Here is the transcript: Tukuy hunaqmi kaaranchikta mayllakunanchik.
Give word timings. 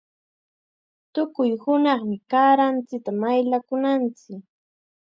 Tukuy 1.13 1.51
hunaqmi 1.61 2.15
kaaranchikta 2.31 3.11
mayllakunanchik. 3.21 4.43